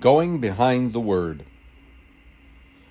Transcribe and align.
Going 0.00 0.38
behind 0.38 0.92
the 0.92 1.00
word. 1.00 1.44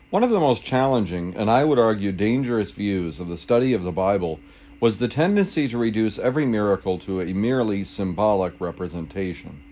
One 0.10 0.24
of 0.24 0.30
the 0.30 0.42
most 0.42 0.62
challenging, 0.62 1.38
and 1.38 1.50
I 1.50 1.64
would 1.64 1.80
argue 1.80 2.12
dangerous 2.12 2.72
views 2.72 3.22
of 3.22 3.30
the 3.30 3.38
study 3.38 3.72
of 3.72 3.84
the 3.84 3.94
Bible 3.94 4.42
was 4.82 5.00
the 5.00 5.08
tendency 5.08 5.70
to 5.70 5.78
reduce 5.78 6.20
every 6.20 6.46
miracle 6.46 7.00
to 7.00 7.22
a 7.22 7.34
merely 7.34 7.86
symbolic 7.86 8.60
representation. 8.60 9.64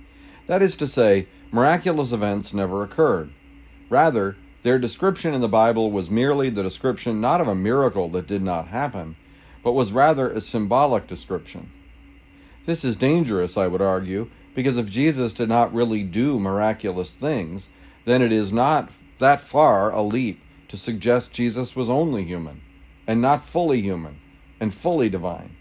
That 0.46 0.62
is 0.62 0.78
to 0.78 0.88
say, 0.88 1.28
miraculous 1.52 2.14
events 2.14 2.54
never 2.54 2.84
occurred. 2.84 3.32
Rather, 3.90 4.38
their 4.64 4.80
description 4.80 5.34
in 5.34 5.42
the 5.42 5.50
Bible 5.50 5.92
was 5.92 6.10
merely 6.10 6.50
the 6.50 6.64
description 6.64 7.20
not 7.20 7.42
of 7.42 7.50
a 7.50 7.56
miracle 7.56 8.08
that 8.12 8.28
did 8.28 8.44
not 8.44 8.70
happen, 8.70 9.18
but 9.62 9.74
was 9.74 9.92
rather 9.92 10.30
a 10.30 10.40
symbolic 10.40 11.06
description. 11.06 11.70
This 12.66 12.84
is 12.84 12.98
dangerous, 12.98 13.58
I 13.58 13.68
would 13.68 13.82
argue, 13.82 14.30
because 14.56 14.78
if 14.78 14.90
Jesus 14.90 15.34
did 15.34 15.50
not 15.50 15.74
really 15.74 16.04
do 16.04 16.40
miraculous 16.40 17.14
things, 17.14 17.70
then 18.06 18.22
it 18.22 18.32
is 18.32 18.52
not 18.52 18.90
that 19.20 19.40
far 19.40 19.92
a 19.92 20.02
leap 20.02 20.42
to 20.70 20.78
suggest 20.78 21.32
Jesus 21.32 21.76
was 21.76 21.90
only 21.90 22.24
human, 22.24 22.62
and 23.06 23.22
not 23.22 23.46
fully 23.46 23.82
human, 23.82 24.20
and 24.60 24.74
fully 24.74 25.10
divine. 25.10 25.56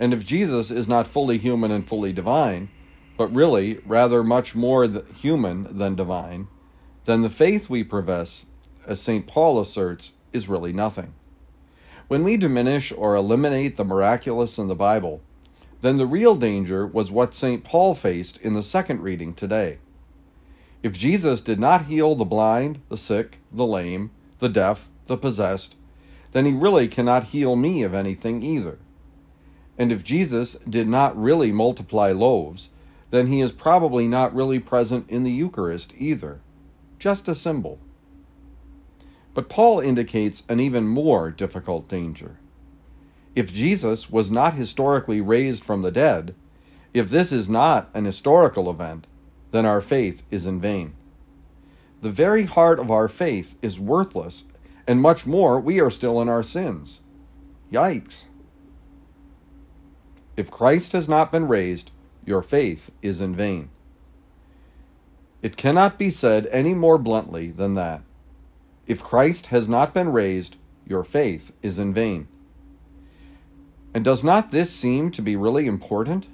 And 0.00 0.12
if 0.12 0.24
Jesus 0.24 0.72
is 0.72 0.88
not 0.88 1.06
fully 1.06 1.38
human 1.38 1.70
and 1.70 1.88
fully 1.88 2.12
divine, 2.12 2.70
but 3.16 3.32
really 3.32 3.78
rather 3.86 4.24
much 4.24 4.56
more 4.56 4.88
human 5.14 5.78
than 5.78 5.94
divine, 5.94 6.48
then 7.04 7.22
the 7.22 7.30
faith 7.30 7.70
we 7.70 7.84
profess, 7.84 8.46
as 8.84 9.00
St. 9.00 9.28
Paul 9.28 9.60
asserts, 9.60 10.14
is 10.32 10.48
really 10.48 10.72
nothing. 10.72 11.14
When 12.08 12.24
we 12.24 12.36
diminish 12.36 12.92
or 12.92 13.14
eliminate 13.14 13.76
the 13.76 13.84
miraculous 13.84 14.58
in 14.58 14.66
the 14.66 14.74
Bible, 14.74 15.22
then 15.84 15.98
the 15.98 16.06
real 16.06 16.34
danger 16.34 16.86
was 16.86 17.10
what 17.10 17.34
St. 17.34 17.62
Paul 17.62 17.94
faced 17.94 18.38
in 18.38 18.54
the 18.54 18.62
second 18.62 19.02
reading 19.02 19.34
today. 19.34 19.80
If 20.82 20.98
Jesus 20.98 21.42
did 21.42 21.60
not 21.60 21.84
heal 21.84 22.14
the 22.14 22.24
blind, 22.24 22.80
the 22.88 22.96
sick, 22.96 23.40
the 23.52 23.66
lame, 23.66 24.10
the 24.38 24.48
deaf, 24.48 24.88
the 25.04 25.18
possessed, 25.18 25.76
then 26.32 26.46
he 26.46 26.52
really 26.52 26.88
cannot 26.88 27.24
heal 27.24 27.54
me 27.54 27.82
of 27.82 27.92
anything 27.92 28.42
either. 28.42 28.78
And 29.76 29.92
if 29.92 30.02
Jesus 30.02 30.54
did 30.66 30.88
not 30.88 31.20
really 31.20 31.52
multiply 31.52 32.12
loaves, 32.12 32.70
then 33.10 33.26
he 33.26 33.42
is 33.42 33.52
probably 33.52 34.08
not 34.08 34.34
really 34.34 34.60
present 34.60 35.04
in 35.10 35.22
the 35.22 35.30
Eucharist 35.30 35.92
either, 35.98 36.40
just 36.98 37.28
a 37.28 37.34
symbol. 37.34 37.78
But 39.34 39.50
Paul 39.50 39.80
indicates 39.80 40.44
an 40.48 40.60
even 40.60 40.88
more 40.88 41.30
difficult 41.30 41.88
danger. 41.88 42.38
If 43.34 43.52
Jesus 43.52 44.10
was 44.10 44.30
not 44.30 44.54
historically 44.54 45.20
raised 45.20 45.64
from 45.64 45.82
the 45.82 45.90
dead, 45.90 46.34
if 46.92 47.10
this 47.10 47.32
is 47.32 47.48
not 47.48 47.90
an 47.92 48.04
historical 48.04 48.70
event, 48.70 49.06
then 49.50 49.66
our 49.66 49.80
faith 49.80 50.22
is 50.30 50.46
in 50.46 50.60
vain. 50.60 50.94
The 52.00 52.10
very 52.10 52.44
heart 52.44 52.78
of 52.78 52.90
our 52.90 53.08
faith 53.08 53.56
is 53.62 53.80
worthless, 53.80 54.44
and 54.86 55.00
much 55.00 55.26
more, 55.26 55.58
we 55.58 55.80
are 55.80 55.90
still 55.90 56.20
in 56.20 56.28
our 56.28 56.42
sins. 56.42 57.00
Yikes. 57.72 58.26
If 60.36 60.50
Christ 60.50 60.92
has 60.92 61.08
not 61.08 61.32
been 61.32 61.48
raised, 61.48 61.90
your 62.24 62.42
faith 62.42 62.90
is 63.02 63.20
in 63.20 63.34
vain. 63.34 63.70
It 65.42 65.56
cannot 65.56 65.98
be 65.98 66.10
said 66.10 66.46
any 66.50 66.74
more 66.74 66.98
bluntly 66.98 67.50
than 67.50 67.74
that. 67.74 68.02
If 68.86 69.02
Christ 69.02 69.46
has 69.46 69.68
not 69.68 69.94
been 69.94 70.10
raised, 70.10 70.56
your 70.86 71.04
faith 71.04 71.52
is 71.62 71.78
in 71.78 71.92
vain. 71.94 72.28
And 73.94 74.04
does 74.04 74.24
not 74.24 74.50
this 74.50 74.70
seem 74.70 75.12
to 75.12 75.22
be 75.22 75.36
really 75.36 75.66
important? 75.66 76.26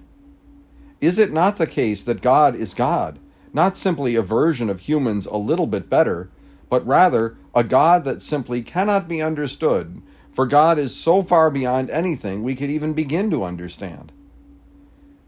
Is 1.00 1.18
it 1.18 1.32
not 1.32 1.58
the 1.58 1.66
case 1.66 2.02
that 2.02 2.22
God 2.22 2.56
is 2.56 2.72
God, 2.72 3.18
not 3.52 3.76
simply 3.76 4.16
a 4.16 4.22
version 4.22 4.70
of 4.70 4.80
humans 4.80 5.26
a 5.26 5.36
little 5.36 5.66
bit 5.66 5.90
better, 5.90 6.30
but 6.70 6.86
rather 6.86 7.36
a 7.54 7.62
God 7.62 8.04
that 8.04 8.22
simply 8.22 8.62
cannot 8.62 9.08
be 9.08 9.20
understood, 9.20 10.00
for 10.32 10.46
God 10.46 10.78
is 10.78 10.96
so 10.96 11.22
far 11.22 11.50
beyond 11.50 11.90
anything 11.90 12.42
we 12.42 12.54
could 12.54 12.70
even 12.70 12.94
begin 12.94 13.30
to 13.30 13.44
understand? 13.44 14.10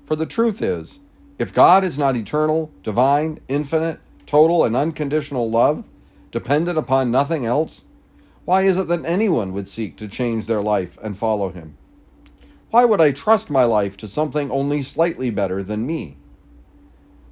For 0.07 0.17
the 0.17 0.27
truth 0.27 0.63
is, 0.63 1.01
if 1.39 1.53
God 1.53 1.85
is 1.85 1.99
not 1.99 2.17
eternal, 2.17 2.71
divine, 2.83 3.41
infinite, 3.49 4.01
total, 4.25 4.65
and 4.65 4.77
unconditional 4.77 5.51
love, 5.51 5.85
dependent 6.31 6.79
upon 6.79 7.11
nothing 7.11 7.45
else, 7.45 7.85
why 8.45 8.63
is 8.63 8.79
it 8.79 8.89
that 8.89 9.05
anyone 9.05 9.53
would 9.53 9.69
seek 9.69 9.97
to 9.97 10.09
change 10.09 10.47
their 10.47 10.63
life 10.63 10.99
and 11.03 11.17
follow 11.17 11.51
him? 11.51 11.77
Why 12.73 12.87
would 12.87 13.03
I 13.03 13.13
trust 13.13 13.51
my 13.51 13.65
life 13.65 13.99
to 13.99 14.09
something 14.09 14.51
only 14.51 14.81
slightly 14.81 15.29
better 15.29 15.63
than 15.63 15.85
me? 15.85 16.17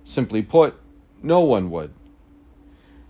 Simply 0.04 0.42
put, 0.42 0.74
no 1.22 1.40
one 1.40 1.70
would. 1.70 1.94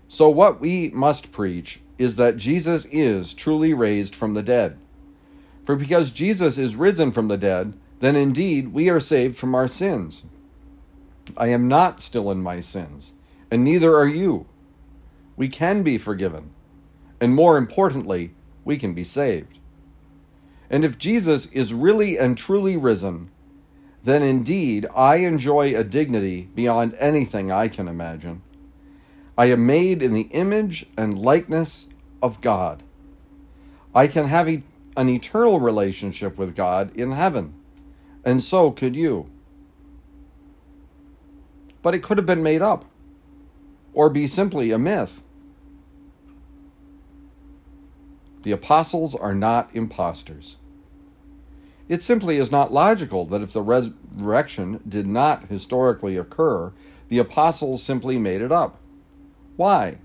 So, 0.07 0.29
what 0.29 0.61
we 0.61 0.87
must 0.91 1.33
preach 1.33 1.81
is 1.97 2.15
that 2.15 2.37
Jesus 2.37 2.85
is 2.85 3.33
truly 3.33 3.73
raised 3.73 4.15
from 4.15 4.33
the 4.33 4.41
dead. 4.41 4.79
For 5.65 5.75
because 5.75 6.11
Jesus 6.11 6.57
is 6.57 6.73
risen 6.73 7.11
from 7.11 7.27
the 7.27 7.35
dead, 7.35 7.73
then 7.99 8.15
indeed 8.15 8.69
we 8.69 8.89
are 8.89 9.01
saved 9.01 9.35
from 9.35 9.53
our 9.53 9.67
sins. 9.67 10.23
I 11.35 11.47
am 11.47 11.67
not 11.67 11.99
still 11.99 12.31
in 12.31 12.41
my 12.41 12.61
sins, 12.61 13.11
and 13.51 13.61
neither 13.61 13.93
are 13.93 14.07
you. 14.07 14.45
We 15.35 15.49
can 15.49 15.83
be 15.83 15.97
forgiven, 15.97 16.51
and 17.19 17.35
more 17.35 17.57
importantly, 17.57 18.33
we 18.63 18.77
can 18.77 18.93
be 18.93 19.03
saved. 19.03 19.59
And 20.71 20.85
if 20.85 20.97
Jesus 20.97 21.47
is 21.47 21.73
really 21.73 22.17
and 22.17 22.37
truly 22.37 22.77
risen, 22.77 23.29
then 24.03 24.23
indeed 24.23 24.87
I 24.95 25.17
enjoy 25.17 25.75
a 25.75 25.83
dignity 25.83 26.49
beyond 26.55 26.95
anything 26.97 27.51
I 27.51 27.67
can 27.67 27.89
imagine. 27.89 28.41
I 29.37 29.47
am 29.47 29.65
made 29.65 30.01
in 30.01 30.13
the 30.13 30.29
image 30.31 30.85
and 30.97 31.19
likeness 31.19 31.87
of 32.23 32.39
God. 32.39 32.83
I 33.93 34.07
can 34.07 34.29
have 34.29 34.47
an 34.47 35.09
eternal 35.09 35.59
relationship 35.59 36.37
with 36.37 36.55
God 36.55 36.95
in 36.95 37.11
heaven, 37.11 37.53
and 38.23 38.41
so 38.41 38.71
could 38.71 38.95
you. 38.95 39.29
But 41.81 41.95
it 41.95 42.01
could 42.01 42.17
have 42.17 42.25
been 42.25 42.43
made 42.43 42.61
up, 42.61 42.85
or 43.93 44.09
be 44.09 44.25
simply 44.25 44.71
a 44.71 44.79
myth. 44.79 45.21
The 48.43 48.53
apostles 48.53 49.13
are 49.13 49.35
not 49.35 49.69
impostors. 49.73 50.57
It 51.91 52.01
simply 52.01 52.37
is 52.37 52.53
not 52.53 52.71
logical 52.71 53.25
that 53.25 53.41
if 53.41 53.51
the 53.51 53.61
resurrection 53.61 54.79
did 54.87 55.05
not 55.05 55.49
historically 55.49 56.15
occur, 56.15 56.71
the 57.09 57.17
apostles 57.17 57.83
simply 57.83 58.17
made 58.17 58.41
it 58.41 58.49
up. 58.49 58.79
Why? 59.57 59.97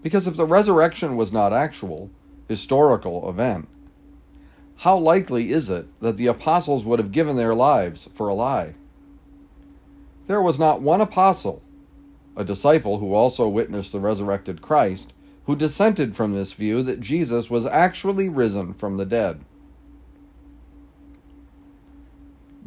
Because 0.00 0.28
if 0.28 0.36
the 0.36 0.46
resurrection 0.46 1.16
was 1.16 1.32
not 1.32 1.52
actual, 1.52 2.12
historical 2.46 3.28
event, 3.28 3.66
how 4.76 4.96
likely 4.96 5.50
is 5.50 5.68
it 5.68 5.88
that 6.00 6.18
the 6.18 6.28
apostles 6.28 6.84
would 6.84 7.00
have 7.00 7.10
given 7.10 7.34
their 7.34 7.52
lives 7.52 8.08
for 8.14 8.28
a 8.28 8.34
lie? 8.34 8.74
There 10.28 10.40
was 10.40 10.60
not 10.60 10.82
one 10.82 11.00
apostle, 11.00 11.62
a 12.36 12.44
disciple 12.44 13.00
who 13.00 13.12
also 13.12 13.48
witnessed 13.48 13.90
the 13.90 13.98
resurrected 13.98 14.62
Christ, 14.62 15.12
who 15.46 15.56
dissented 15.56 16.14
from 16.14 16.32
this 16.32 16.52
view 16.52 16.80
that 16.84 17.00
Jesus 17.00 17.50
was 17.50 17.66
actually 17.66 18.28
risen 18.28 18.72
from 18.72 18.98
the 18.98 19.04
dead. 19.04 19.44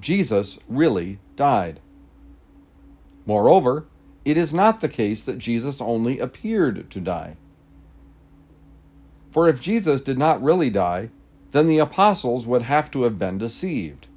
Jesus 0.01 0.59
really 0.67 1.19
died. 1.35 1.79
Moreover, 3.25 3.85
it 4.25 4.35
is 4.35 4.53
not 4.53 4.81
the 4.81 4.89
case 4.89 5.23
that 5.23 5.37
Jesus 5.37 5.79
only 5.79 6.19
appeared 6.19 6.89
to 6.89 6.99
die. 6.99 7.37
For 9.31 9.47
if 9.47 9.61
Jesus 9.61 10.01
did 10.01 10.17
not 10.17 10.43
really 10.43 10.69
die, 10.69 11.09
then 11.51 11.67
the 11.67 11.79
apostles 11.79 12.45
would 12.45 12.63
have 12.63 12.91
to 12.91 13.03
have 13.03 13.19
been 13.19 13.37
deceived. 13.37 14.07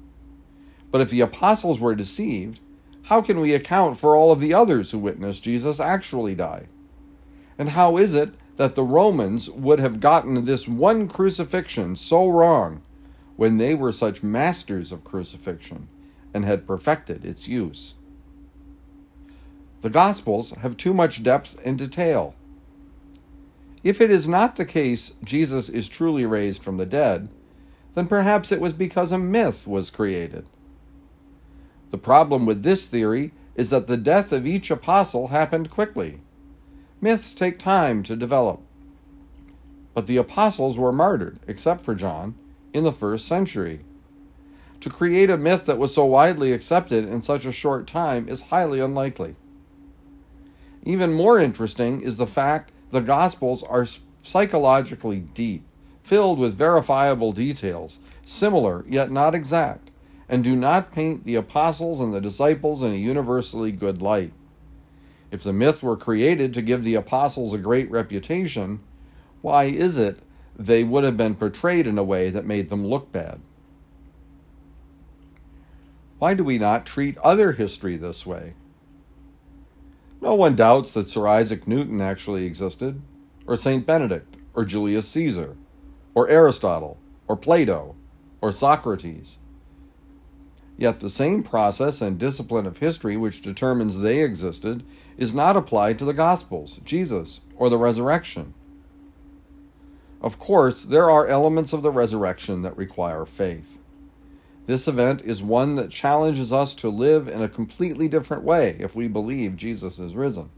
But 0.91 1.01
if 1.01 1.09
the 1.09 1.21
apostles 1.21 1.79
were 1.79 1.95
deceived, 1.95 2.59
how 3.03 3.21
can 3.21 3.39
we 3.39 3.53
account 3.53 3.97
for 3.97 4.15
all 4.15 4.31
of 4.31 4.41
the 4.41 4.53
others 4.53 4.91
who 4.91 4.99
witnessed 4.99 5.43
Jesus 5.43 5.79
actually 5.79 6.35
die? 6.35 6.67
And 7.57 7.69
how 7.69 7.97
is 7.97 8.13
it 8.13 8.33
that 8.57 8.75
the 8.75 8.83
Romans 8.83 9.49
would 9.49 9.79
have 9.79 9.99
gotten 9.99 10.45
this 10.45 10.67
one 10.67 11.07
crucifixion 11.07 11.95
so 11.95 12.27
wrong 12.27 12.81
when 13.35 13.57
they 13.57 13.73
were 13.73 13.91
such 13.91 14.23
masters 14.23 14.91
of 14.91 15.03
crucifixion 15.03 15.87
and 16.33 16.45
had 16.45 16.67
perfected 16.67 17.25
its 17.25 17.47
use. 17.47 17.95
The 19.81 19.89
Gospels 19.89 20.51
have 20.51 20.77
too 20.77 20.93
much 20.93 21.23
depth 21.23 21.59
and 21.63 21.77
detail. 21.77 22.35
If 23.83 24.01
it 24.01 24.09
is 24.09 24.27
not 24.27 24.55
the 24.55 24.65
case 24.65 25.13
Jesus 25.23 25.69
is 25.69 25.87
truly 25.87 26.25
raised 26.25 26.63
from 26.63 26.77
the 26.77 26.85
dead, 26.85 27.29
then 27.93 28.07
perhaps 28.07 28.51
it 28.51 28.59
was 28.59 28.73
because 28.73 29.11
a 29.11 29.17
myth 29.17 29.67
was 29.67 29.89
created. 29.89 30.49
The 31.91 31.97
problem 31.97 32.45
with 32.45 32.63
this 32.63 32.87
theory 32.87 33.31
is 33.55 33.69
that 33.69 33.87
the 33.87 33.95
death 33.95 34.31
of 34.31 34.47
each 34.47 34.71
apostle 34.71 35.27
happened 35.27 35.69
quickly. 35.69 36.19
Myths 36.99 37.33
take 37.33 37.59
time 37.59 38.03
to 38.03 38.15
develop. 38.15 38.61
But 39.93 40.07
the 40.07 40.17
apostles 40.17 40.77
were 40.77 40.91
martyred, 40.91 41.39
except 41.47 41.85
for 41.85 41.95
John, 41.95 42.35
in 42.75 42.83
the 42.83 42.91
first 42.91 43.25
century. 43.25 43.79
To 44.81 44.89
create 44.89 45.29
a 45.29 45.37
myth 45.37 45.65
that 45.65 45.77
was 45.77 45.93
so 45.93 46.05
widely 46.05 46.51
accepted 46.51 47.05
in 47.05 47.21
such 47.21 47.45
a 47.45 47.51
short 47.51 47.87
time 47.87 48.27
is 48.27 48.41
highly 48.41 48.81
unlikely. 48.81 49.35
Even 50.83 51.13
more 51.13 51.39
interesting 51.39 52.01
is 52.01 52.17
the 52.17 52.27
fact 52.27 52.71
the 52.91 52.99
Gospels 52.99 53.63
are 53.63 53.87
psychologically 54.21 55.19
deep, 55.19 55.63
filled 56.03 56.37
with 56.37 56.57
verifiable 56.57 57.31
details, 57.31 57.99
similar 58.25 58.83
yet 58.87 59.09
not 59.09 59.33
exact, 59.33 59.89
and 60.27 60.43
do 60.43 60.55
not 60.55 60.91
paint 60.91 61.23
the 61.23 61.35
apostles 61.35 62.01
and 62.01 62.13
the 62.13 62.21
disciples 62.21 62.83
in 62.83 62.91
a 62.91 62.95
universally 62.95 63.71
good 63.71 64.01
light. 64.01 64.33
If 65.31 65.43
the 65.43 65.53
myth 65.53 65.81
were 65.81 65.97
created 65.97 66.53
to 66.53 66.61
give 66.61 66.83
the 66.83 66.95
apostles 66.95 67.53
a 67.53 67.57
great 67.57 67.89
reputation, 67.89 68.81
why 69.41 69.65
is 69.65 69.97
it 69.97 70.19
they 70.57 70.83
would 70.83 71.03
have 71.03 71.17
been 71.17 71.35
portrayed 71.35 71.87
in 71.87 71.97
a 71.97 72.03
way 72.03 72.29
that 72.29 72.45
made 72.45 72.69
them 72.69 72.85
look 72.85 73.11
bad? 73.11 73.39
Why 76.17 76.33
do 76.33 76.43
we 76.43 76.57
not 76.57 76.85
treat 76.85 77.17
other 77.17 77.53
history 77.53 77.97
this 77.97 78.25
way? 78.25 78.53
No 80.21 80.33
one 80.33 80.55
doubts 80.55 80.93
that 80.93 81.09
Sir 81.09 81.27
Isaac 81.27 81.67
Newton 81.67 82.01
actually 82.01 82.45
existed, 82.45 83.01
or 83.45 83.57
St. 83.57 83.85
Benedict, 83.85 84.37
or 84.53 84.65
Julius 84.65 85.07
Caesar, 85.09 85.55
or 86.13 86.29
Aristotle, 86.29 86.97
or 87.27 87.35
Plato, 87.35 87.95
or 88.41 88.51
Socrates. 88.51 89.37
Yet 90.77 90.99
the 90.99 91.09
same 91.09 91.43
process 91.43 92.01
and 92.01 92.17
discipline 92.17 92.65
of 92.65 92.79
history 92.79 93.15
which 93.15 93.41
determines 93.41 93.99
they 93.99 94.21
existed 94.21 94.83
is 95.17 95.33
not 95.33 95.55
applied 95.55 95.99
to 95.99 96.05
the 96.05 96.13
Gospels, 96.13 96.79
Jesus, 96.83 97.41
or 97.55 97.69
the 97.69 97.77
resurrection. 97.77 98.53
Of 100.25 100.39
course, 100.39 100.83
there 100.83 101.07
are 101.11 101.27
elements 101.27 101.71
of 101.71 101.83
the 101.83 101.91
resurrection 101.91 102.63
that 102.63 102.75
require 102.75 103.25
faith. 103.25 103.77
This 104.65 104.87
event 104.87 105.21
is 105.21 105.43
one 105.43 105.75
that 105.75 105.91
challenges 105.91 106.51
us 106.51 106.73
to 106.75 106.89
live 106.89 107.27
in 107.27 107.43
a 107.43 107.47
completely 107.47 108.07
different 108.07 108.41
way 108.41 108.75
if 108.79 108.95
we 108.95 109.07
believe 109.07 109.55
Jesus 109.55 109.99
is 109.99 110.15
risen. 110.15 110.49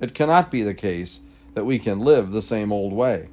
It 0.00 0.14
cannot 0.14 0.50
be 0.50 0.62
the 0.62 0.72
case 0.72 1.20
that 1.52 1.66
we 1.66 1.78
can 1.78 2.00
live 2.00 2.32
the 2.32 2.40
same 2.40 2.72
old 2.72 2.94
way. 2.94 3.28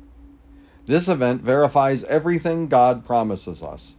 This 0.87 1.07
event 1.07 1.41
verifies 1.41 2.03
everything 2.03 2.67
God 2.67 3.05
promises 3.05 3.63
us. 3.63 3.95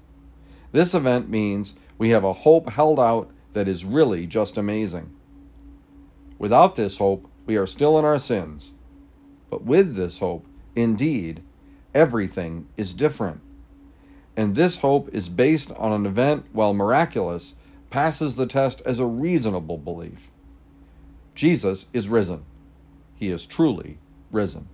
This 0.72 0.92
event 0.92 1.30
means 1.30 1.72
we 1.96 2.10
have 2.10 2.22
a 2.22 2.34
hope 2.34 2.68
held 2.68 3.00
out 3.00 3.30
that 3.54 3.66
is 3.66 3.82
really 3.86 4.26
just 4.26 4.58
amazing. 4.58 5.10
Without 6.38 6.76
this 6.76 6.98
hope, 6.98 7.30
we 7.46 7.56
are 7.56 7.66
still 7.66 7.98
in 7.98 8.04
our 8.04 8.18
sins. 8.18 8.72
But 9.48 9.64
with 9.64 9.96
this 9.96 10.18
hope, 10.18 10.44
indeed, 10.74 11.42
everything 11.94 12.66
is 12.76 12.94
different 12.94 13.40
and 14.40 14.56
this 14.56 14.78
hope 14.78 15.10
is 15.12 15.28
based 15.28 15.70
on 15.76 15.92
an 15.92 16.06
event, 16.06 16.46
while 16.54 16.72
miraculous, 16.72 17.56
passes 17.90 18.36
the 18.36 18.46
test 18.46 18.80
as 18.86 18.98
a 18.98 19.04
reasonable 19.04 19.76
belief. 19.76 20.30
Jesus 21.34 21.84
is 21.92 22.08
risen. 22.08 22.46
He 23.16 23.28
is 23.28 23.44
truly 23.44 23.98
risen. 24.32 24.70